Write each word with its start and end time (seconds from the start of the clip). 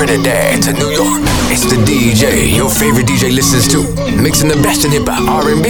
Trinidad 0.00 0.62
to 0.62 0.72
New 0.72 0.88
York. 0.88 1.20
It's 1.52 1.68
the 1.68 1.76
DJ 1.84 2.56
your 2.56 2.70
favorite 2.70 3.04
DJ 3.04 3.34
listens 3.34 3.68
to, 3.68 3.82
mixing 4.16 4.48
the 4.48 4.56
best 4.62 4.86
in 4.86 4.92
hip 4.92 5.06
hop, 5.06 5.28
R&B, 5.44 5.68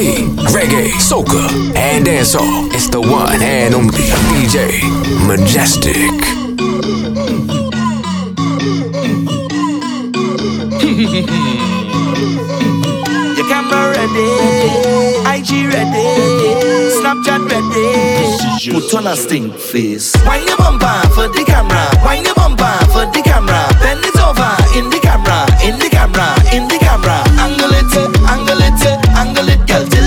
reggae, 0.55 0.87
soca, 1.03 1.51
and 1.75 2.07
dancehall. 2.07 2.73
It's 2.73 2.89
the 2.89 3.01
one 3.01 3.43
and 3.43 3.75
only 3.75 3.91
DJ 4.31 4.87
Majestic. 5.27 5.97
Your 13.37 13.49
camera 13.49 13.91
ready, 13.91 14.31
IG 15.27 15.67
ready. 15.75 16.70
Snapchat 17.11 17.43
ready. 17.51 18.71
Put 18.71 18.95
on 18.95 19.09
a 19.09 19.17
stink 19.17 19.53
face. 19.57 20.15
Wine 20.25 20.47
your 20.47 20.57
bumper 20.59 20.87
for 21.09 21.27
the 21.27 21.43
camera. 21.45 21.91
Wine 22.05 22.25
your 22.25 22.37
bumper 22.37 22.71
for 22.93 23.05
the 23.11 23.21
camera. 23.25 23.67
Bend 23.83 24.05
it 24.05 24.17
over 24.23 24.55
in 24.79 24.89
the 24.91 25.01
camera, 25.03 25.43
in 25.67 25.77
the 25.81 25.89
camera, 25.91 26.31
in 26.55 26.69
the 26.69 26.79
camera. 26.79 27.25
Angle 27.43 27.75
it, 27.75 27.91
angle 28.31 28.63
it, 28.63 29.09
angle 29.19 29.49
it, 29.49 29.67
girl. 29.67 30.00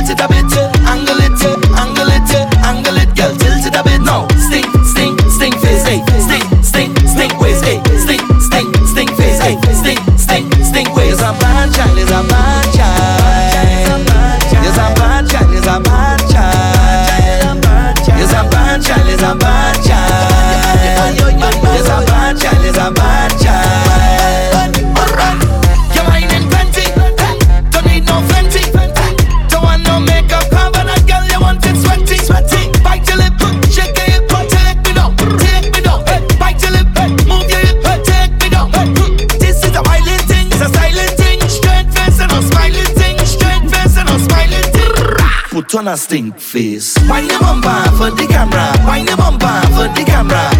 on 45.87 45.93
a 45.93 45.97
stink 45.97 46.39
face. 46.39 46.95
Wind 47.09 47.29
your 47.29 47.39
bumper 47.39 47.91
for 47.97 48.11
the 48.11 48.25
camera. 48.29 48.71
Wind 48.87 49.07
your 49.07 49.17
bumper 49.17 49.61
for 49.75 49.87
the 49.91 50.03
camera. 50.05 50.52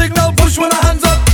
signal, 0.00 0.32
push 0.32 0.58
when 0.58 0.72
our 0.72 0.82
hands 0.82 1.04
up. 1.04 1.29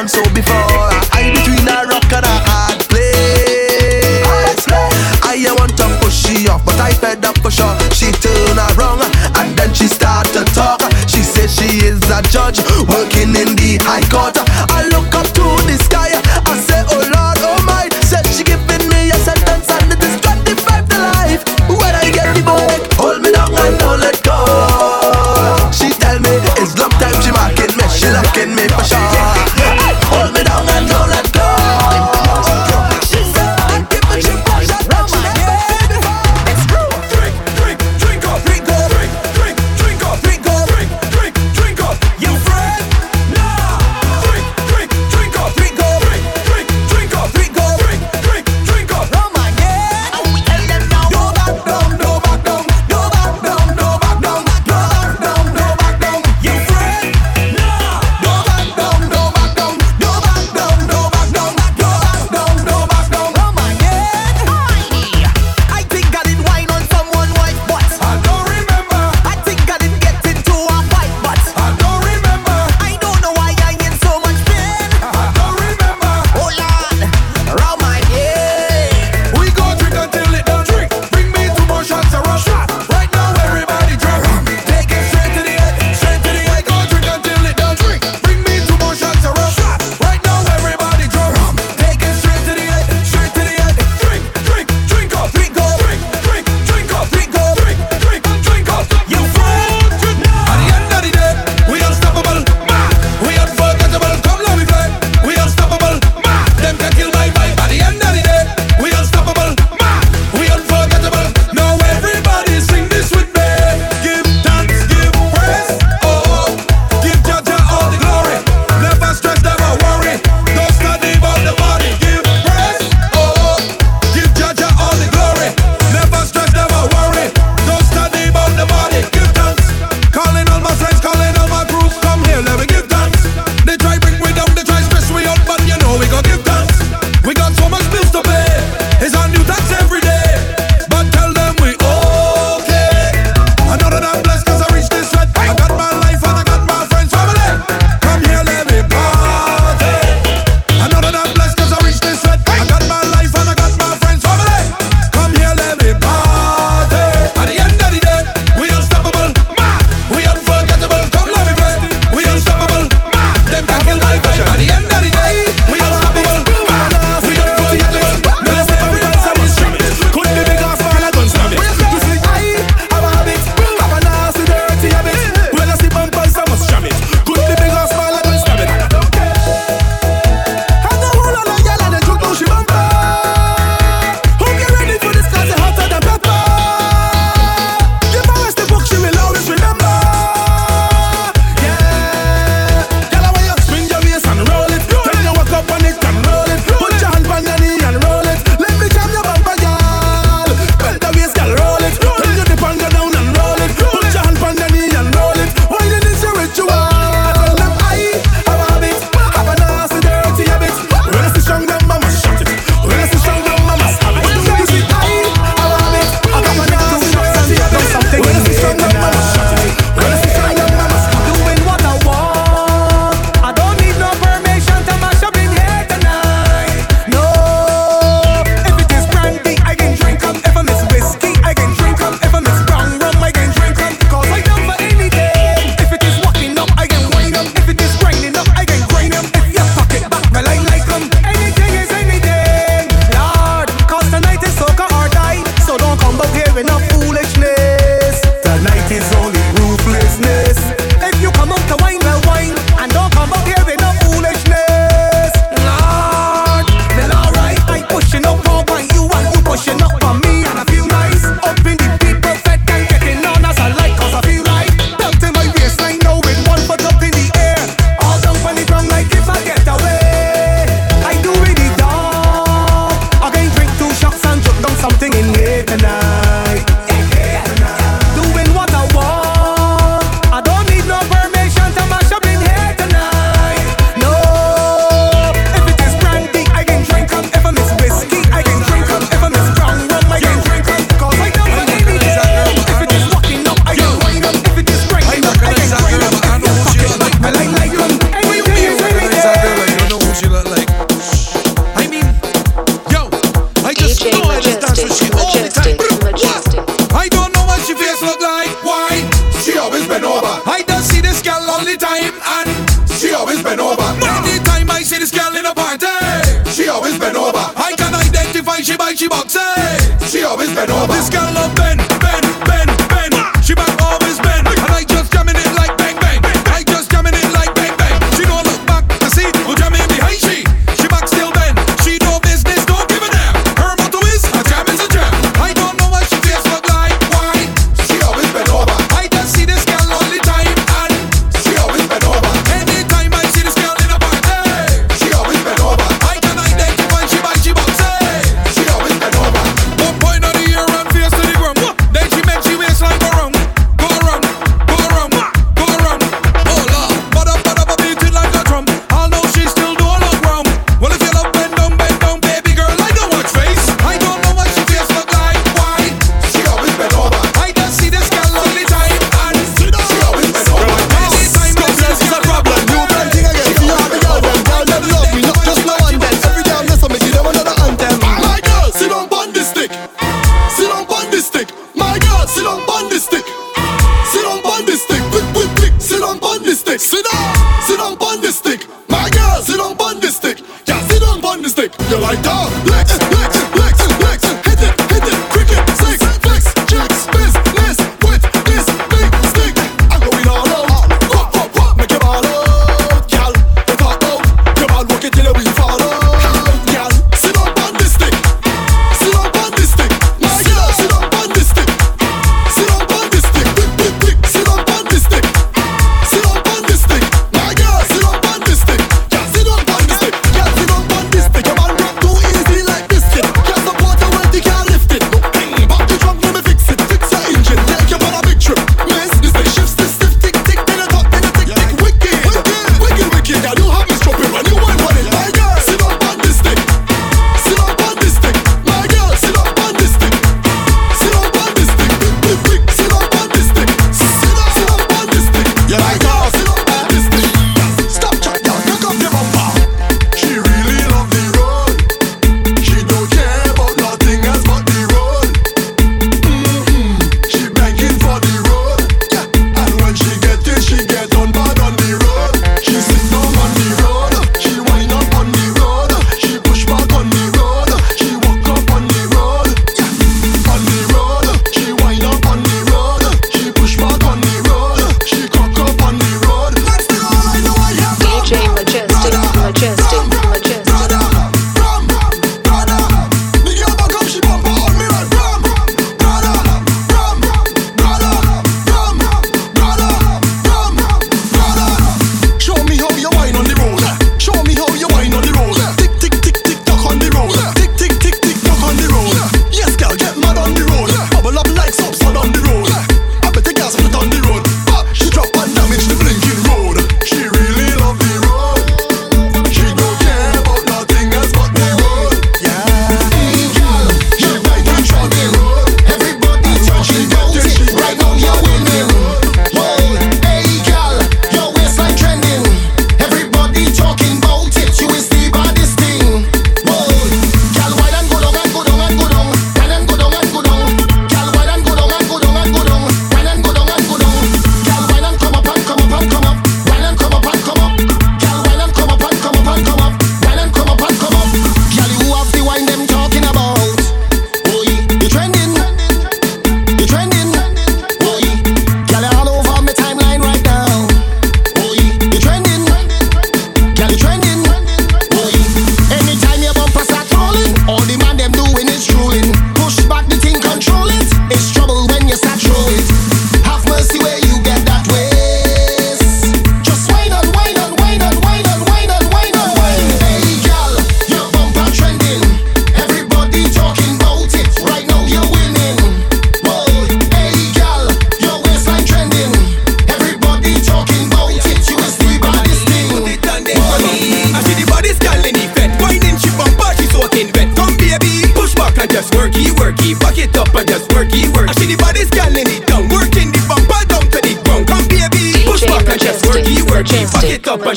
done 0.00 0.08
so 0.08 0.22
before. 0.32 0.88
I 1.12 1.28
between 1.28 1.68
a 1.68 1.84
rock 1.84 2.08
and 2.08 2.24
a 2.24 2.36
hard 2.48 2.80
place. 2.88 4.64
I 5.20 5.36
want 5.58 5.76
to 5.76 5.86
push 6.00 6.24
she 6.24 6.48
off, 6.48 6.64
but 6.64 6.80
I 6.80 6.92
fed 6.92 7.24
up 7.24 7.36
for 7.38 7.50
sure. 7.50 7.76
She 7.92 8.08
turn 8.12 8.56
around 8.56 9.04
and 9.36 9.56
then 9.58 9.74
she 9.74 9.88
start 9.88 10.26
to 10.32 10.44
talk. 10.56 10.80
She 11.04 11.20
says 11.20 11.52
she 11.52 11.84
is 11.84 12.00
a 12.08 12.22
judge 12.32 12.60
working 12.88 13.36
in 13.36 13.52
the 13.60 13.76
high 13.84 14.04
court. 14.08 14.36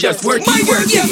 Just 0.03 0.25
worky, 0.25 0.43
worky. 0.67 0.95
Yeah, 0.95 1.02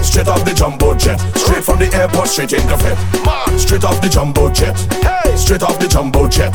Hey, 0.00 0.06
straight 0.06 0.28
off 0.28 0.46
the 0.46 0.54
jumbo 0.54 0.94
jet. 0.94 1.18
Straight 1.36 1.62
from 1.62 1.78
the 1.78 1.94
airport, 1.94 2.28
straight 2.28 2.54
into 2.54 2.74
fit. 2.78 2.96
Straight 3.60 3.84
off 3.84 4.00
the 4.00 4.08
jumbo 4.08 4.50
jet. 4.50 4.74
Hey, 5.04 5.36
straight 5.36 5.62
off 5.62 5.78
the 5.78 5.86
jumbo 5.86 6.26
jet. 6.26 6.54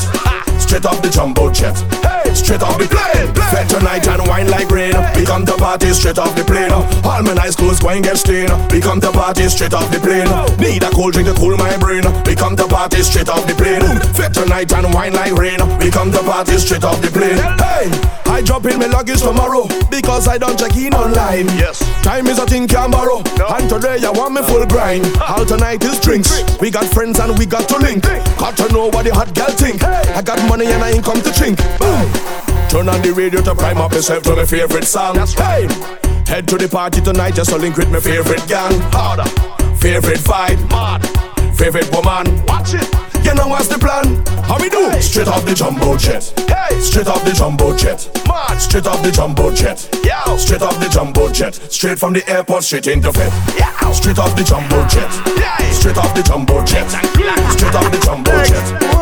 Straight 0.60 0.84
off 0.84 1.00
the 1.04 1.12
jumbo 1.12 1.52
jet. 1.52 2.05
Hey, 2.36 2.44
straight 2.44 2.62
off 2.64 2.78
the 2.78 2.88
plane. 2.88 3.32
Fed 3.52 3.70
tonight 3.70 4.08
and 4.08 4.28
wine 4.28 4.50
like 4.50 4.70
rain. 4.70 4.94
We 5.16 5.26
come 5.26 5.46
to 5.46 5.56
party 5.56 5.94
straight 5.94 6.18
off 6.18 6.36
the 6.36 6.44
plane. 6.44 6.72
All 6.72 7.24
my 7.24 7.34
nice 7.34 7.56
clothes 7.56 7.80
going 7.80 8.02
get 8.04 8.18
stained. 8.18 8.52
We 8.72 8.82
come 8.82 9.00
to 9.02 9.12
party 9.12 9.48
straight 9.48 9.74
off 9.74 9.90
the 9.92 10.00
plane. 10.00 10.28
Need 10.60 10.84
a 10.84 10.90
cold 10.92 11.14
drink 11.14 11.30
to 11.30 11.36
cool 11.36 11.56
my 11.58 11.78
brain. 11.78 12.04
We 12.26 12.36
come 12.36 12.56
to 12.58 12.68
party 12.68 13.04
straight 13.04 13.30
off 13.30 13.48
the 13.48 13.56
plane. 13.56 13.82
Fed 14.14 14.34
tonight 14.34 14.74
and 14.74 14.94
wine 14.94 15.14
like 15.14 15.34
rain. 15.34 15.60
We 15.80 15.90
come 15.90 16.12
to 16.12 16.20
party 16.24 16.58
straight 16.58 16.84
off 16.84 17.02
the 17.02 17.10
plane. 17.10 17.40
Hey, 17.40 17.88
I 18.26 18.42
drop 18.42 18.66
in 18.66 18.80
my 18.80 18.88
luggage 18.88 19.22
tomorrow 19.22 19.68
because 19.90 20.28
I 20.28 20.38
don't 20.38 20.60
check 20.60 20.76
in 20.76 20.94
online. 20.94 21.48
Yes. 21.56 21.80
Time 22.04 22.28
is 22.28 22.40
a 22.40 22.46
thing 22.46 22.68
can 22.68 22.92
borrow. 22.92 23.24
And 23.56 23.70
today 23.70 24.04
I 24.04 24.12
want 24.12 24.34
me 24.34 24.42
full 24.44 24.66
grind. 24.68 25.06
All 25.22 25.46
tonight 25.46 25.84
is 25.84 26.00
drinks. 26.00 26.30
We 26.60 26.70
got 26.70 26.86
friends 26.86 27.20
and 27.20 27.38
we 27.40 27.46
got 27.46 27.70
to 27.70 27.78
link. 27.78 28.04
Got 28.38 28.58
to 28.58 28.68
know 28.74 28.88
what 28.88 29.06
the 29.06 29.14
hot 29.14 29.34
girl 29.34 29.50
think. 29.56 29.84
I 29.84 30.22
got 30.22 30.38
money 30.50 30.66
and 30.66 30.84
I 30.84 30.92
ain't 30.92 31.06
come 31.06 31.22
to 31.22 31.32
drink. 31.32 31.58
Boom. 31.80 32.25
Turn 32.76 32.90
on 32.90 33.02
the 33.02 33.14
radio 33.14 33.40
to 33.42 33.56
prime 33.56 33.78
up 33.78 33.94
yourself 33.94 34.24
to 34.24 34.36
my 34.36 34.44
favorite 34.44 34.84
song. 34.84 35.16
Hey, 35.16 35.64
head 36.28 36.46
to 36.50 36.58
the 36.58 36.68
party 36.70 37.00
tonight 37.00 37.34
just 37.34 37.52
to 37.52 37.58
link 37.58 37.78
with 37.78 37.90
my 37.90 38.02
favorite 38.02 38.46
gang. 38.50 38.76
Harder, 38.92 39.24
favorite 39.80 40.20
vibe, 40.20 40.60
mad, 40.68 41.00
favorite 41.56 41.88
woman. 41.96 42.28
Watch 42.44 42.76
it. 42.76 42.84
You 43.24 43.34
know 43.34 43.48
what's 43.48 43.72
the 43.72 43.80
plan? 43.80 44.20
How 44.44 44.60
we 44.60 44.68
do? 44.68 44.92
Straight 45.00 45.30
off 45.30 45.46
the 45.46 45.56
jumbo 45.56 45.96
jet. 45.96 46.34
Hey, 46.52 46.78
straight 46.82 47.08
off 47.08 47.24
the 47.24 47.32
jumbo 47.32 47.72
jet. 47.78 48.12
Mad, 48.28 48.60
straight 48.60 48.88
off 48.88 49.02
the 49.02 49.10
jumbo 49.10 49.56
jet. 49.56 49.88
Yeah, 50.04 50.36
straight 50.36 50.62
off 50.62 50.78
the 50.78 50.90
jumbo 50.90 51.32
jet. 51.32 51.56
Straight 51.72 51.98
from 51.98 52.12
the 52.12 52.28
airport, 52.30 52.66
straight 52.66 52.88
into 52.88 53.14
fit. 53.14 53.32
Yeah, 53.56 53.72
straight 53.96 54.20
off 54.20 54.36
the 54.36 54.44
jumbo 54.44 54.84
jet. 54.92 55.08
Yeah, 55.40 55.72
straight 55.72 55.96
off 55.96 56.14
the 56.14 56.24
jumbo 56.24 56.60
jet. 56.66 56.92
Straight 56.92 57.74
off 57.74 57.88
the 57.88 58.02
jumbo 58.04 58.44
jet. 58.44 58.95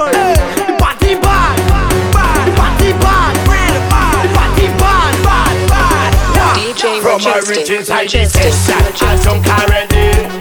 From 6.83 7.23
my 7.23 7.39
riches 7.47 7.89
I 7.89 8.03
Majestic, 8.03 8.51
session 8.51 9.07
I 9.07 9.15
Majestic. 9.15 9.23
drunk 9.23 10.32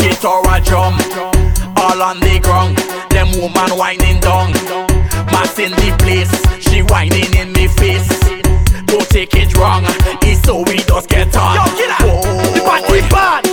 bucket 0.00 0.24
or 0.24 0.42
a 0.48 0.60
drum. 0.60 0.94
All 1.76 2.02
on 2.02 2.20
the 2.20 2.40
ground. 2.42 2.76
Them 3.10 3.30
woman 3.40 3.76
whining 3.76 4.20
down. 4.20 4.52
Mass 5.32 5.58
in 5.58 5.72
the 5.72 5.94
place. 5.98 6.32
She 6.60 6.82
whining 6.82 7.32
in 7.34 7.52
me 7.52 7.68
face. 7.68 8.08
Don't 8.86 9.08
take 9.08 9.34
it 9.34 9.56
wrong. 9.56 9.84
It's 10.22 10.42
so 10.42 10.62
we 10.62 10.78
just 10.78 11.08
get 11.08 11.36
on. 11.36 11.56
Yo, 11.56 11.64
killer. 11.76 12.22
The 12.54 12.60
party 12.64 13.00
bad, 13.08 13.44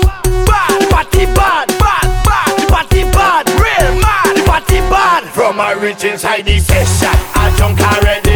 bad. 0.46 0.82
The 0.82 0.88
party 0.90 1.26
bad, 1.26 1.68
bad, 1.80 2.08
bad. 2.26 2.60
The 2.60 2.68
party 2.68 3.04
bad, 3.04 3.50
real 3.50 4.02
mad. 4.02 4.36
The 4.36 4.44
party 4.46 4.80
bad. 4.90 5.24
From 5.34 5.58
my 5.58 5.72
rich 5.72 6.04
inside 6.04 6.46
the 6.46 6.60
session, 6.60 7.18
I 7.36 7.54
drunk 7.58 7.80
already. 7.82 8.27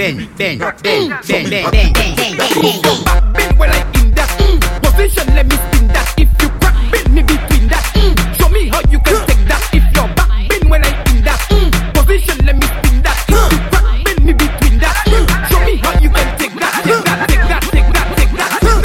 And 0.00 0.16
bend, 0.36 0.60
bend, 0.60 0.60
bend, 0.82 1.10
bend, 1.26 1.50
bend, 1.50 1.50
bend, 1.50 1.94
bend, 1.94 2.16
bend. 2.16 3.34
Bend 3.34 3.58
when 3.58 3.70
I 3.70 3.80
in 4.00 4.14
that 4.14 4.30
mm. 4.38 4.58
position, 4.82 5.26
let 5.34 5.46
me 5.46 5.56
spin 5.56 5.88
that. 5.88 6.14
If 6.16 6.28
you 6.40 6.48
crack, 6.60 6.74
bend 6.92 7.14
me 7.14 7.22
between 7.22 7.68
that. 7.68 7.82
Mm. 7.94 8.14
Show 8.38 8.48
me 8.48 8.68
how 8.68 8.80
you 8.90 9.00
can 9.00 9.26
take 9.26 9.44
that. 9.50 9.62
If 9.74 9.82
you're 9.94 10.08
back, 10.14 10.48
bend 10.48 10.70
when 10.70 10.84
I 10.84 10.90
in 11.10 11.24
that 11.24 11.40
mm. 11.50 11.70
position, 11.94 12.38
let 12.46 12.56
me 12.56 12.66
spin 12.66 13.02
that. 13.02 13.18
If 13.26 13.42
you 13.50 13.58
crack, 13.74 14.04
bend 14.04 14.22
me 14.24 14.32
between 14.38 14.78
that. 14.78 14.96
Show 15.50 15.60
me 15.66 15.74
how 15.82 15.92
you 15.98 16.10
can 16.10 16.28
take 16.38 16.54
that. 16.62 16.74
Take 16.86 17.02
that, 17.02 17.18
take 17.26 17.46
that, 17.50 17.62
take 17.74 17.88
that, 17.90 18.06
take 18.14 18.32
that. 18.38 18.50
That. 18.62 18.78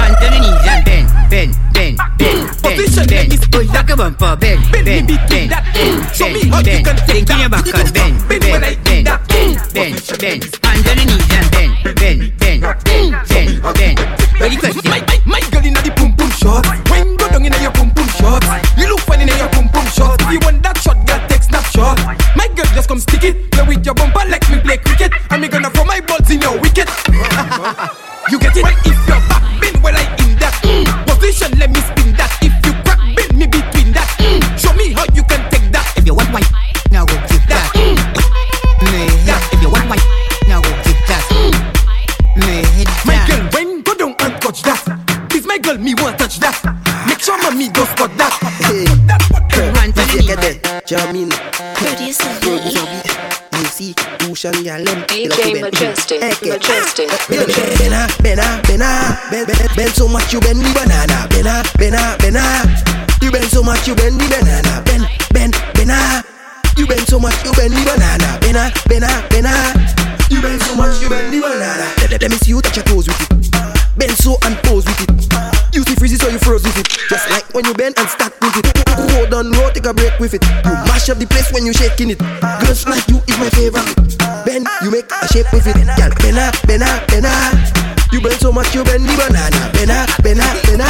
Hands 0.00 0.16
on 0.16 0.30
the 0.32 0.40
knees 0.40 0.64
and 0.64 0.80
bend, 0.88 1.06
bend, 1.28 1.52
bend, 1.76 1.96
bend, 2.16 2.40
Position, 2.64 3.04
let 3.04 3.28
bend, 3.28 3.28
me 3.28 3.36
spin 3.36 3.68
bend. 3.68 3.68
Like 3.76 3.90
a 3.90 3.96
bumper, 4.00 4.32
bend, 4.36 4.60
Bend 4.72 4.80
me 4.80 4.84
bend, 4.84 5.06
between 5.12 5.28
bend, 5.28 5.50
that. 5.52 5.64
bend, 5.76 6.00
Show 6.16 6.28
me 6.32 6.40
bend, 6.40 6.52
how 6.52 6.58
you 6.64 6.64
bend. 6.64 6.84
can 6.88 6.96
take 7.04 7.28
your 7.28 7.48
that. 7.48 7.52
back 7.52 7.68
and 7.68 7.92
bend, 7.92 8.14
Bend 8.28 8.44
when 8.48 8.64
I 8.64 8.74
bend, 8.80 8.84
bend, 8.84 9.06
that. 9.06 9.29
Bend, 9.72 9.94
bend. 10.18 10.42
Hands 10.64 10.86
on 10.88 10.96
the 10.96 11.04
knees 11.04 11.30
and 11.30 11.50
bend, 11.50 11.72
bend, 11.84 12.32
bend, 12.38 12.60
bend, 12.84 13.14
bend, 13.28 13.62
bend. 13.62 13.98
Ready, 14.40 14.56
question? 14.56 14.82
My, 14.84 15.00
my, 15.06 15.38
my 15.38 15.40
girl 15.50 15.64
inna 15.64 15.80
the 15.82 15.92
pum 15.94 16.16
pum 16.16 16.30
shot. 16.30 16.66
When 16.90 17.16
go 17.16 17.28
down 17.28 17.44
inna 17.44 17.58
your 17.60 17.72
pum 17.72 17.90
pum 17.90 18.08
shot. 18.08 18.42
You 18.76 18.88
look 18.88 19.00
fine 19.00 19.20
inna 19.20 19.36
your 19.36 19.48
pum 19.50 19.68
pum 19.68 19.86
shot. 19.86 20.20
If 20.22 20.32
you 20.32 20.40
want 20.40 20.62
that 20.62 20.78
shot, 20.78 20.96
girl, 21.06 21.20
take 21.28 21.42
snapshot. 21.42 21.98
My 22.36 22.48
girl, 22.56 22.66
just 22.74 22.88
come 22.88 23.00
stick 23.00 23.24
it. 23.24 23.50
Play 23.52 23.64
with 23.68 23.84
your 23.84 23.94
bumper 23.94 24.24
like 24.28 24.48
me 24.50 24.60
play 24.60 24.78
cricket. 24.78 25.12
And 25.30 25.42
me 25.42 25.48
gonna 25.48 25.70
throw 25.70 25.84
my 25.84 26.00
balls 26.00 26.30
in 26.30 26.40
your 26.40 26.58
wicket. 26.60 26.88
you 28.30 28.38
get 28.38 28.56
it? 28.56 28.64
If 28.86 29.09
Majestic, 55.30 56.22
eh, 56.22 56.34
Majestic, 56.42 57.06
eh, 57.06 57.16
Bena, 57.28 57.46
Majestic. 57.46 57.78
bena, 57.78 58.06
bena, 58.20 58.60
bena, 58.66 59.20
bend, 59.30 59.46
bend, 59.46 59.70
bend 59.76 59.94
so 59.94 60.08
much 60.08 60.32
you 60.32 60.40
bend 60.40 60.58
the 60.58 60.72
banana. 60.74 61.28
Bena, 61.30 61.62
bena, 61.78 62.16
bena. 62.18 62.42
You 63.22 63.30
bend 63.30 63.46
so 63.46 63.62
much 63.62 63.86
you 63.86 63.94
bend 63.94 64.18
the 64.18 64.26
banana. 64.26 64.82
Bend, 64.82 65.06
bend, 65.32 65.54
bena. 65.74 66.24
You 66.76 66.86
bend 66.86 67.06
so 67.06 67.20
much 67.20 67.38
you 67.44 67.52
bend 67.52 67.72
the 67.74 67.84
banana. 67.86 68.38
Bena, 68.40 68.72
bena, 68.88 69.08
bena. 69.30 69.54
You 70.30 70.42
bend 70.42 70.62
so 70.62 70.74
much 70.74 71.00
you 71.00 71.08
bend 71.08 71.32
the 71.32 71.40
banana. 71.40 71.86
Let, 71.98 72.10
let, 72.10 72.22
let 72.22 72.30
me 72.30 72.36
see 72.38 72.50
you 72.50 72.60
touch 72.60 72.76
your 72.76 72.84
toes 72.86 73.06
with 73.06 73.20
it. 73.30 73.50
Bend 73.96 74.12
so 74.18 74.36
and 74.42 74.56
froze 76.40 76.62
with 76.64 76.78
it. 76.78 76.88
Just 77.08 77.28
like 77.30 77.46
when 77.54 77.64
you 77.64 77.74
bend 77.74 77.98
and 77.98 78.08
stack 78.08 78.32
with 78.40 78.56
it. 78.56 78.66
Hold 79.14 79.32
on, 79.34 79.52
roll, 79.52 79.70
take 79.70 79.86
a 79.86 79.94
break 79.94 80.18
with 80.18 80.34
it. 80.34 80.42
You 80.64 80.72
mash 80.88 81.08
up 81.08 81.18
the 81.18 81.26
place 81.26 81.52
when 81.52 81.64
you 81.66 81.72
shaking 81.72 82.10
it. 82.10 82.18
Girls 82.64 82.86
like 82.86 83.06
you 83.08 83.20
is 83.28 83.36
my 83.38 83.50
favorite. 83.50 83.94
Bend, 84.44 84.66
you 84.82 84.90
make 84.90 85.10
a 85.10 85.26
shape 85.28 85.50
with 85.52 85.66
it. 85.66 85.76
Girl, 85.96 86.12
bena, 86.20 86.50
bena, 86.66 86.88
bena. 87.08 87.32
You 88.12 88.20
bend 88.20 88.40
so 88.40 88.50
much 88.52 88.74
you 88.74 88.82
bend 88.84 89.04
the 89.06 89.14
banana. 89.16 89.70
Bena, 89.72 90.06
bena, 90.22 90.46
bena. 90.66 90.86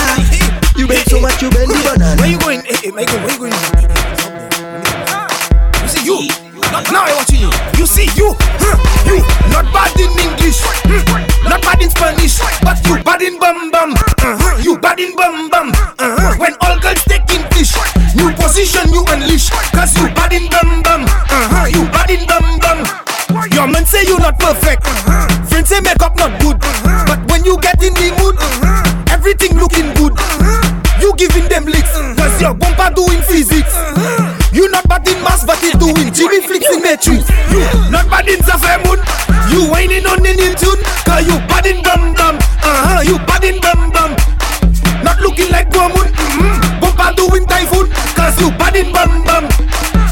You 0.76 0.86
bend 0.86 1.04
so 1.10 1.20
much 1.20 1.42
you 1.42 1.50
bend 1.50 1.70
the 1.70 1.78
banana. 1.84 2.16
Where 2.20 2.30
you 2.30 2.38
going? 2.38 2.62
Hey, 2.64 2.88
hey, 2.88 2.90
Michael, 2.90 3.20
where 3.20 3.32
you 3.32 3.38
going? 3.38 3.52
Eh, 3.52 3.84
you 5.82 5.88
see 5.88 6.04
you. 6.06 6.28
Now 6.92 7.04
I 7.04 7.12
watching 7.18 7.40
you. 7.44 7.50
You 7.76 7.86
see 7.86 8.08
you. 8.16 8.34
Huh, 8.62 8.78
You 9.04 9.20
not 9.52 9.66
bad 9.74 9.92
in 9.98 10.10
English. 10.16 10.62
Hmm, 10.86 11.48
Not 11.48 11.60
bad 11.62 11.82
in 11.82 11.90
Spanish. 11.90 12.38
But 12.62 12.78
you 12.86 13.02
bad 13.02 13.22
in 13.22 13.36
uh 13.42 14.39
you 14.70 14.78
bad 14.78 15.00
in 15.00 15.14
bum 15.16 15.50
bum. 15.50 15.72
Uh-huh. 15.98 16.38
When 16.38 16.54
all 16.62 16.78
girls 16.78 17.02
taking 17.02 17.42
fish, 17.50 17.74
new 18.14 18.30
position 18.38 18.86
you 18.94 19.02
unleash. 19.10 19.50
Cause 19.74 19.98
you 19.98 20.06
bad 20.14 20.32
in 20.32 20.46
bum 20.46 20.82
bum. 20.86 21.02
Uh-huh. 21.10 21.66
You 21.66 21.82
bad 21.90 22.10
in 22.10 22.22
bum 22.30 22.46
bum. 22.62 22.78
Your 23.50 23.66
man 23.66 23.84
say 23.84 24.06
you 24.06 24.18
not 24.18 24.38
perfect. 24.38 24.86
Uh-huh. 24.86 25.26
Friends 25.50 25.68
say 25.68 25.80
makeup 25.82 26.14
not 26.14 26.38
good. 26.38 26.54
Uh-huh. 26.62 27.02
But 27.10 27.18
when 27.30 27.42
you 27.42 27.58
get 27.58 27.82
in 27.82 27.94
the 27.98 28.14
mood, 28.22 28.38
uh-huh. 28.38 29.10
everything 29.10 29.58
looking 29.58 29.90
good. 29.98 30.14
Uh-huh. 30.14 30.62
You 31.02 31.18
giving 31.18 31.50
them 31.50 31.66
licks. 31.66 31.90
Uh-huh. 31.90 32.14
Cause 32.14 32.38
your 32.38 32.54
bumper 32.54 32.94
doing 32.94 33.22
physics. 33.26 33.74
Uh-huh. 33.74 34.38
You 34.54 34.70
not 34.70 34.86
bad 34.86 35.06
in 35.08 35.18
mass, 35.26 35.42
but 35.42 35.58
it 35.66 35.78
doing 35.82 36.14
Jimmy 36.14 36.46
flicks 36.46 36.70
in 36.70 36.82
matrix. 36.82 37.26
You 37.50 37.66
not 37.90 38.06
bad 38.06 38.30
in 38.30 38.38
Zafir 38.46 38.78
Moon. 38.86 39.02
You 39.50 39.66
whining 39.66 40.06
on 40.06 40.22
in 40.22 40.54
tune. 40.54 40.78
Cause 41.02 41.26
you 41.26 41.34
bad 41.50 41.66
in 41.66 41.82
dum 41.82 42.14
dum. 42.14 42.38
Uh-huh. 42.62 43.02
You 43.02 43.18
bad 43.26 43.42
in 43.42 43.58
You 48.40 48.50
bad 48.56 48.74
it 48.74 48.88
bam 48.92 49.22
bam. 49.24 49.44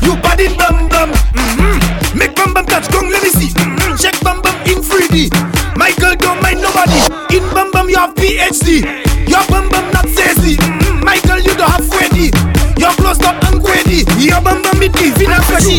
You 0.04 0.14
bad 0.20 0.38
it 0.40 0.52
bam 0.58 0.88
bam. 0.88 1.10
Mm-hmm. 1.32 2.18
Make 2.18 2.36
bam 2.36 2.52
bam 2.52 2.66
catch 2.66 2.92
gong, 2.92 3.08
let 3.08 3.22
me 3.22 3.30
see. 3.30 3.48
Mm-hmm. 3.56 3.96
Check 3.96 4.20
bam 4.20 4.42
bam 4.42 4.54
in 4.68 4.84
3D. 4.84 5.32
My 5.76 5.92
girl 5.96 6.14
don't 6.14 6.42
mind 6.42 6.60
nobody. 6.60 7.00
In 7.34 7.42
bam 7.54 7.70
bam 7.72 7.88
you 7.88 7.96
have 7.96 8.14
PhD. 8.14 8.84
Your 9.26 9.40
bam 9.48 9.68
bam 9.70 9.90
not 9.92 10.08
sassy. 10.12 10.56
Mm-hmm. 10.56 11.04
My 11.04 11.18
girl 11.24 11.40
you 11.40 11.54
don't 11.56 11.70
have 11.72 11.88
Freddy. 11.88 12.28
Your 12.76 12.92
clothes 13.00 13.18
not 13.20 13.42
angry. 13.48 14.04
Your 14.20 14.40
bam 14.44 14.60
bam 14.60 14.82
it 14.82 14.94
is 15.00 15.16
in 15.22 15.32
a 15.32 15.40
flashy. 15.48 15.77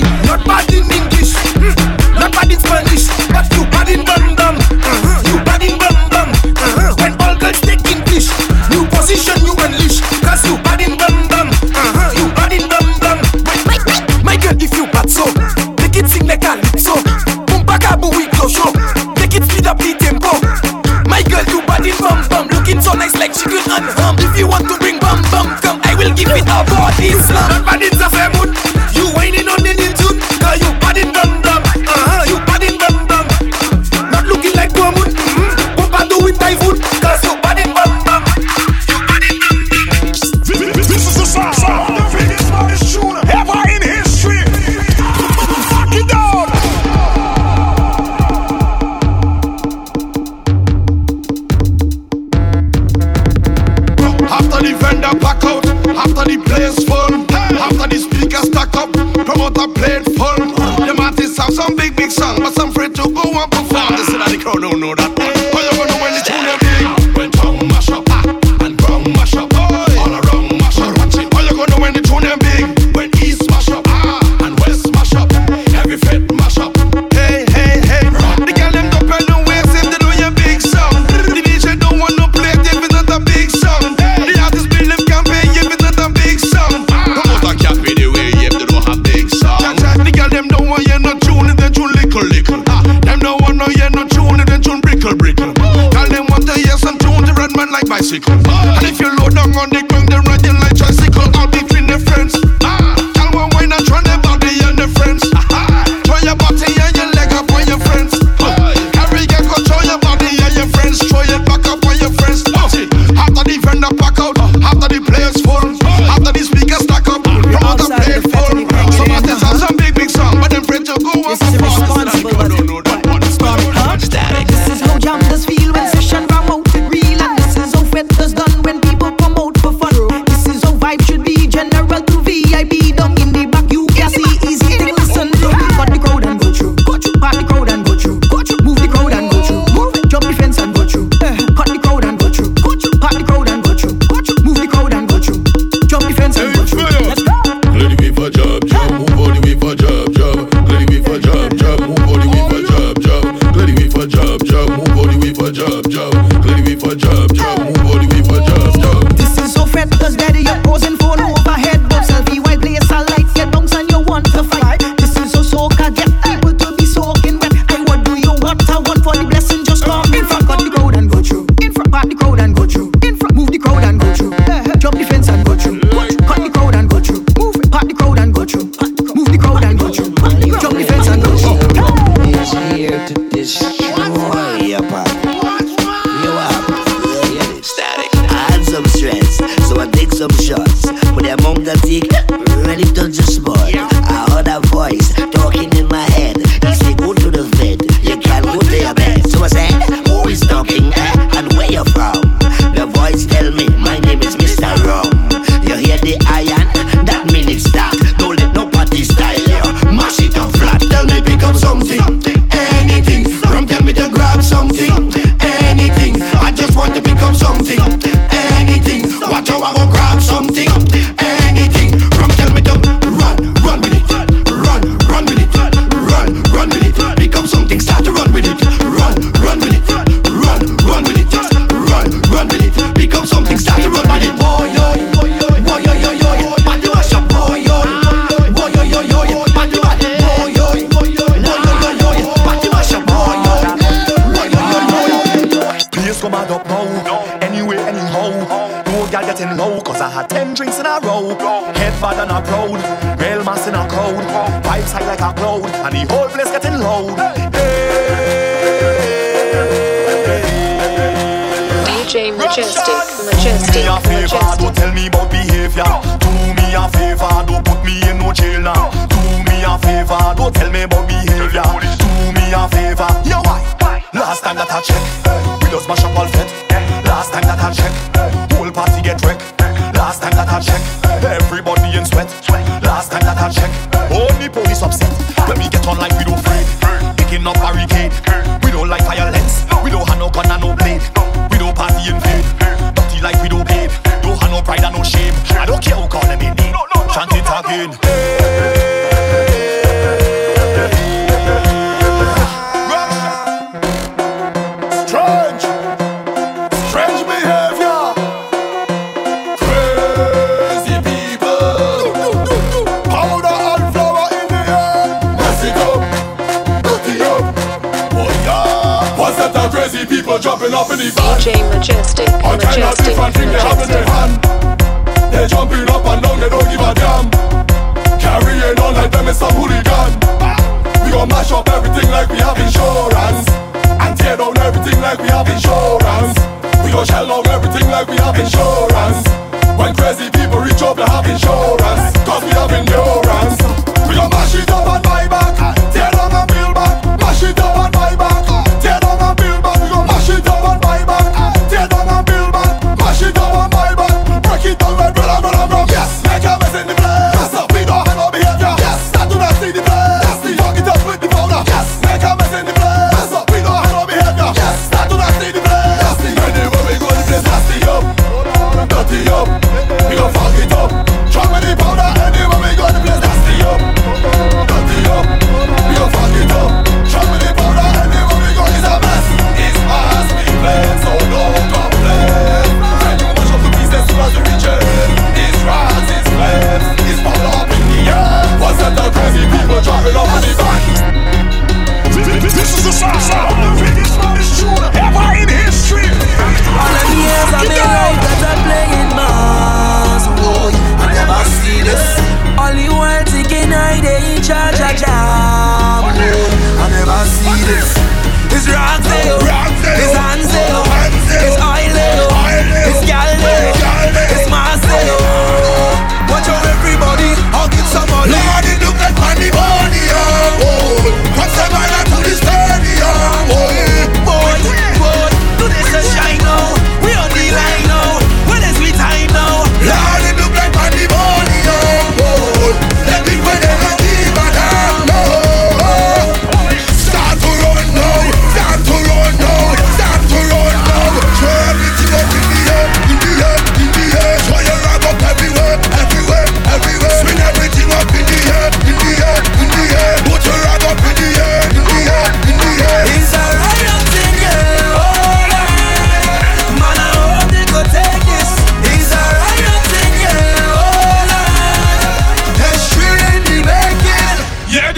me 263.79 263.87
a 263.87 263.99
favor, 264.01 264.57
don't 264.57 264.75
tell 264.75 264.93
me 264.93 265.07
about 265.07 265.31
behavior. 265.31 265.83
Do 266.19 266.29
me 266.57 266.75
a 266.75 266.87
favor, 266.89 267.31
don't 267.47 267.63
put 267.63 267.83
me 267.85 268.01
in 268.09 268.17
no 268.19 268.33
jail 268.33 268.61
now. 268.61 268.89
Do 269.07 269.17
me 269.47 269.63
a 269.63 269.77
favor, 269.79 270.19
don't 270.35 270.53
tell 270.53 270.71
me 270.71 270.83
about 270.83 271.07
behavior. 271.07 271.63
Do 272.01 272.07
me 272.35 272.45
a 272.51 272.67
favor, 272.67 273.09
yeah 273.23 273.41
why? 273.45 274.03
Last 274.13 274.43
time 274.43 274.57
that 274.57 274.71
I 274.71 274.81
checked, 274.81 275.63
we 275.63 275.69
just 275.69 275.87
mash 275.87 276.03
up 276.03 276.17
all 276.17 276.27
fed. 276.27 276.48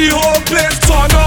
the 0.01 0.09
whole 0.15 0.41
place 0.49 0.79
turn 0.87 1.20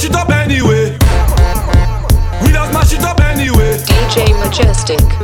We 0.00 0.08
it 0.08 0.16
up 0.16 0.30
anyway. 0.30 0.96
We 2.42 2.52
it 2.94 3.04
up 3.04 3.20
anyway. 3.20 3.76
DJ 3.76 4.32
Majestic. 4.42 5.19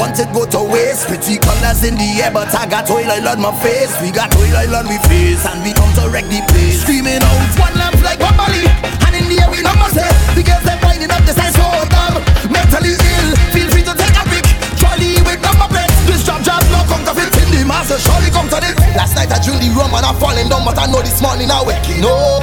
want 0.00 0.16
it 0.16 0.32
go 0.32 0.48
to 0.48 0.64
waste. 0.64 1.06
Pretty 1.06 1.36
colors 1.36 1.84
in 1.84 1.94
the 2.00 2.08
air 2.24 2.32
but 2.32 2.48
I 2.56 2.64
got 2.64 2.88
oil 2.88 3.04
oil 3.04 3.28
on 3.28 3.38
my 3.44 3.52
face. 3.60 3.92
We 4.00 4.08
got 4.08 4.32
oil 4.40 4.56
oil 4.56 4.80
on 4.80 4.88
we 4.88 4.96
face 5.04 5.44
and 5.44 5.60
we 5.60 5.76
come 5.76 5.92
to 6.00 6.08
wreck 6.08 6.24
the 6.32 6.40
place. 6.48 6.80
Screaming 6.80 7.20
out 7.20 7.44
one 7.60 7.76
lamp 7.76 8.00
like 8.00 8.16
Bambali 8.16 8.64
And 9.04 9.12
in 9.12 9.28
the 9.28 9.36
air 9.44 9.50
we 9.52 9.60
number 9.60 9.92
say 9.92 10.08
The 10.32 10.40
girls 10.40 10.64
they're 10.64 10.80
winding 10.80 11.12
up 11.12 11.20
the 11.28 11.36
size 11.36 11.52
so 11.52 11.68
dumb 11.92 12.16
Mentally 12.48 12.96
ill, 12.96 13.28
feel 13.52 13.68
free 13.68 13.84
to 13.84 13.92
take 13.92 14.16
a 14.16 14.24
pic. 14.32 14.48
Charlie 14.80 15.20
with 15.28 15.44
number 15.44 15.68
plates 15.68 16.00
This 16.08 16.24
job 16.24 16.40
job 16.40 16.64
no 16.72 16.80
come 16.88 17.04
to 17.04 17.12
fit 17.12 17.36
in 17.36 17.48
the 17.52 17.60
master. 17.68 18.00
Surely 18.00 18.32
come 18.32 18.48
to 18.48 18.56
this 18.56 18.74
Last 18.96 19.14
night 19.20 19.28
I 19.28 19.38
drilled 19.44 19.60
the 19.60 19.68
rum 19.76 19.92
and 19.92 20.08
I'm 20.08 20.16
falling 20.16 20.48
down 20.48 20.64
But 20.64 20.80
I 20.80 20.88
know 20.88 21.04
this 21.04 21.20
morning 21.20 21.52
I 21.52 21.60
waking 21.60 22.08
up. 22.08 22.40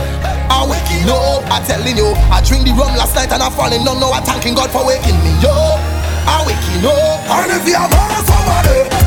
I 0.48 0.64
waking 0.64 1.10
up, 1.12 1.44
I 1.52 1.60
telling 1.66 1.98
you 1.98 2.14
I 2.32 2.40
drink 2.46 2.64
the 2.64 2.72
rum 2.78 2.96
last 2.96 3.18
night 3.18 3.34
and 3.34 3.42
I'm 3.44 3.52
falling 3.52 3.84
down. 3.84 4.00
Now 4.00 4.14
I'm 4.14 4.24
thanking 4.24 4.56
God 4.56 4.70
for 4.72 4.86
waking 4.86 5.18
me 5.26 5.34
up. 5.44 5.87
Ah 6.28 6.44
oui, 6.46 6.54
qui 6.62 6.86
up, 6.86 6.92
and 7.30 7.52
if 7.52 7.64
vit 7.64 7.74
have 7.74 7.92
sans 8.26 8.44
valeur. 8.46 9.07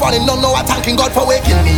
falling 0.00 0.24
down, 0.24 0.40
now 0.40 0.54
I'm 0.54 0.64
thanking 0.64 0.96
God 0.96 1.12
for 1.12 1.28
waking 1.28 1.62
me. 1.62 1.69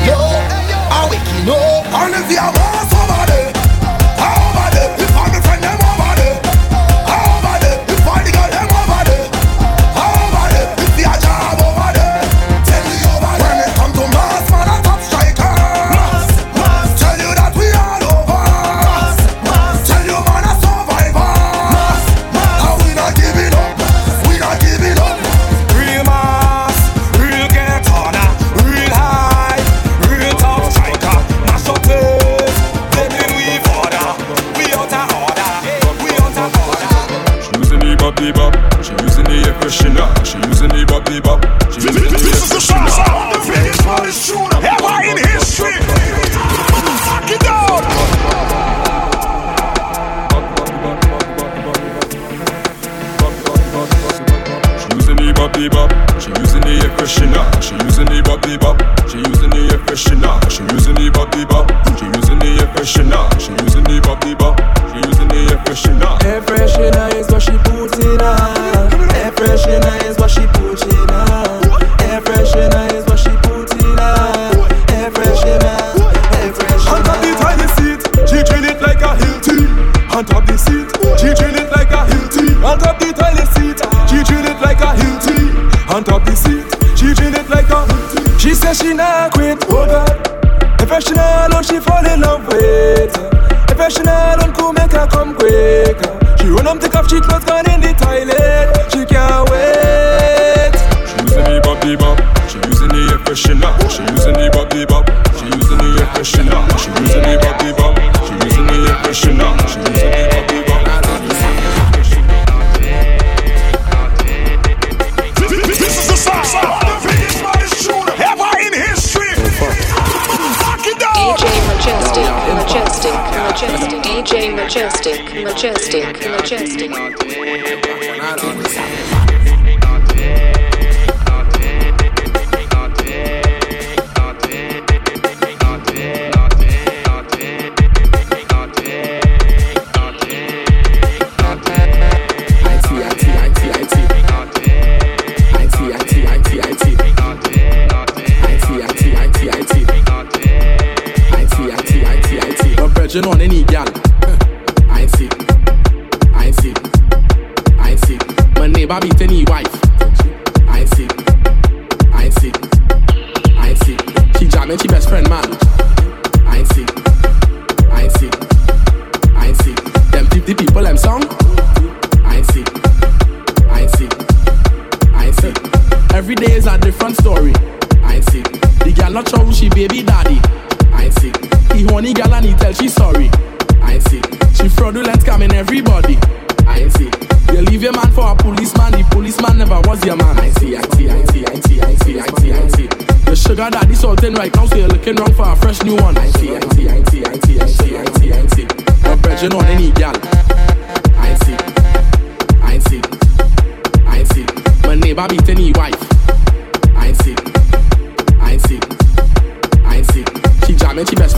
She 97.12 97.20
clothes 97.20 97.44
got 97.44 97.71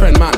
friend, 0.05 0.18
man. 0.18 0.34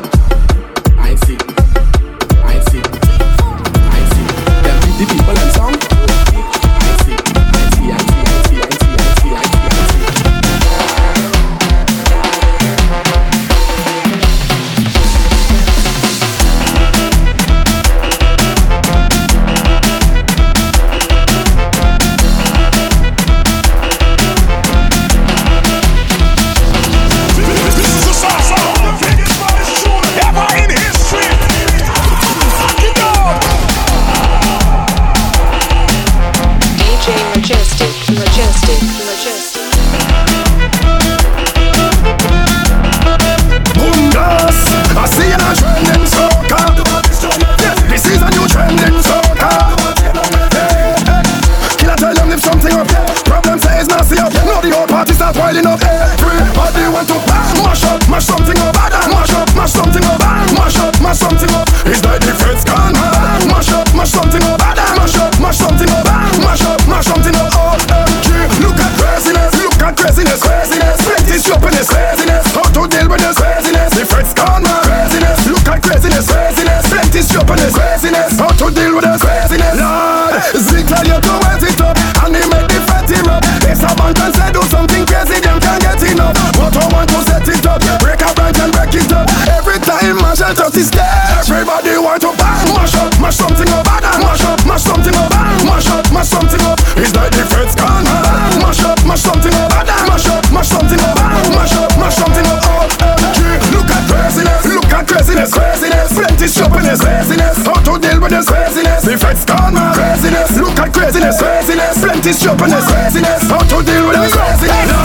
craziness. 112.87 113.51
How 113.51 113.59
to 113.59 113.83
deal 113.85 114.07
with 114.09 114.17
the 114.17 114.31
craziness? 114.33 114.96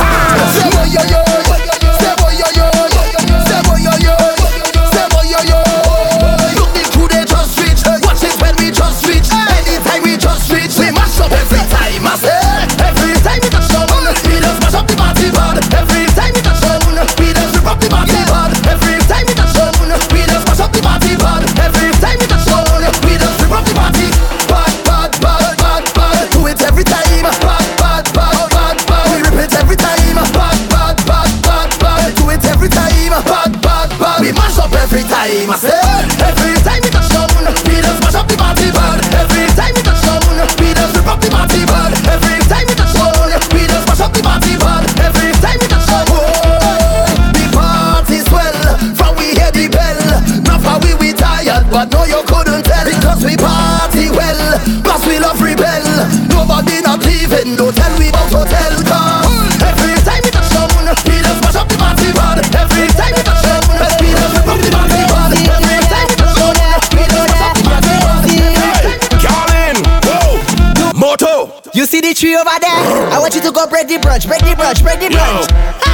Tree 72.21 72.35
over 72.35 72.51
there. 72.61 73.09
I 73.09 73.17
want 73.17 73.33
you 73.33 73.41
to 73.41 73.51
go 73.51 73.65
break 73.65 73.87
the 73.87 73.95
brunch, 73.95 74.27
break 74.27 74.41
the 74.41 74.53
brunch, 74.53 74.83
break 74.83 74.99
the 74.99 75.07
brunch. 75.07 75.90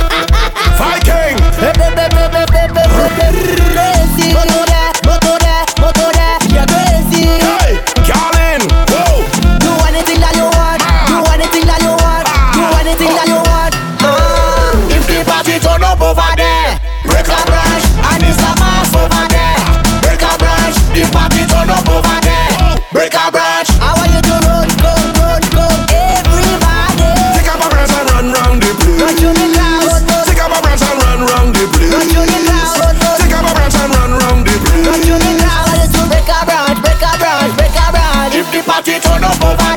party 38.87 39.01
turn 39.01 39.23
up 39.23 39.43
over 39.43 39.76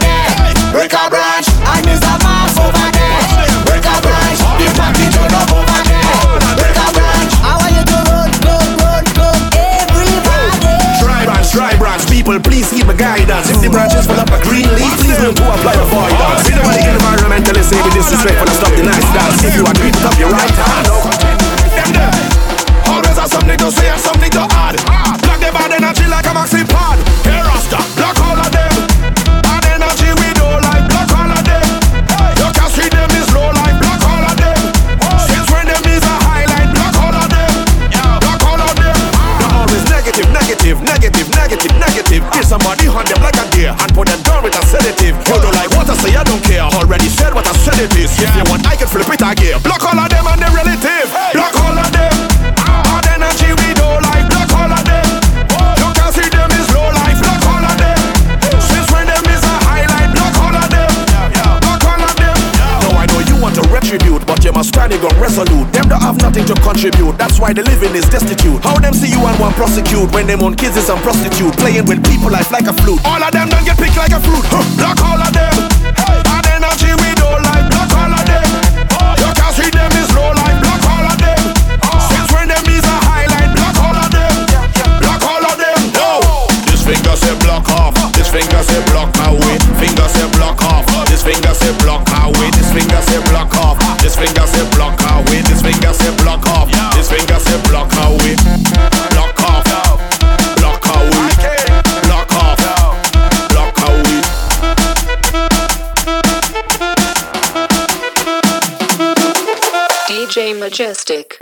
why 67.51 67.55
the 67.55 67.67
living 67.67 67.95
is 67.99 68.07
destitute. 68.07 68.63
How 68.63 68.79
them 68.79 68.95
see 68.95 69.11
you 69.11 69.19
and 69.27 69.35
one 69.43 69.53
prosecute 69.55 70.07
when 70.15 70.27
them 70.31 70.39
own 70.43 70.55
kids 70.55 70.77
is 70.77 70.87
some 70.87 71.03
prostitute 71.03 71.51
playing 71.59 71.87
with 71.87 71.99
people 72.07 72.31
life 72.31 72.51
like 72.55 72.71
a 72.71 72.75
flute. 72.79 73.03
All 73.03 73.19
of 73.19 73.33
them 73.35 73.49
don't 73.51 73.67
get 73.67 73.75
picked 73.75 73.99
like 73.99 74.15
a 74.15 74.23
fruit. 74.23 74.47
Huh, 74.47 74.63
block 74.79 74.99
all 75.03 75.19
of 75.19 75.35
them. 75.35 75.55
Hey. 75.99 76.19
And 76.31 76.47
energy 76.47 76.95
we 77.03 77.11
don't 77.19 77.43
like. 77.43 77.67
Block 77.67 77.91
all 77.99 78.15
of 78.15 78.23
them. 78.23 78.47
Oh. 78.95 79.19
You 79.19 79.31
can't 79.35 79.55
see 79.59 79.71
them 79.75 79.91
is 79.99 80.11
low 80.15 80.31
like. 80.31 80.63
Block 80.63 80.83
all 80.95 81.07
of 81.11 81.19
them. 81.19 81.43
Oh. 81.91 81.99
Since 82.15 82.31
when 82.31 82.47
them 82.47 82.63
is 82.71 82.87
a 82.87 82.97
highlight. 83.11 83.51
Block 83.59 83.77
all 83.83 83.99
of 83.99 84.11
them. 84.15 84.35
Yeah, 84.47 84.71
yeah. 84.71 85.03
Block 85.03 85.23
all 85.27 85.43
of 85.43 85.57
them. 85.59 85.81
No. 85.99 86.23
This 86.71 86.87
finger 86.87 87.19
say 87.19 87.35
block 87.43 87.67
off. 87.75 87.99
This 88.15 88.31
finger 88.31 88.63
say 88.63 88.79
block 88.95 89.11
my 89.19 89.35
way. 89.35 89.59
Finger 89.83 90.07
say 90.07 90.31
block 90.39 90.63
off. 90.71 90.87
This 91.11 91.27
finger 91.27 91.51
say 91.59 91.75
block 91.83 92.07
my 92.15 92.31
way. 92.39 92.55
This 92.55 92.71
finger 92.71 93.03
say 93.11 93.19
block 93.27 93.51
off. 93.59 93.75
This 93.99 94.15
finger 94.15 94.47
say 94.47 94.63
block 94.79 95.00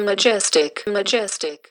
majestic, 0.08 0.84
majestic. 0.86 1.66